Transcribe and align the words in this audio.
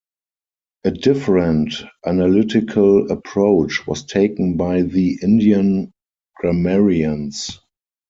A 0.83 0.89
different 0.89 1.75
analytical 2.03 3.11
approach 3.11 3.85
was 3.85 4.03
taken 4.03 4.57
by 4.57 4.81
the 4.81 5.19
Indian 5.21 5.91
grammarians. 6.37 7.59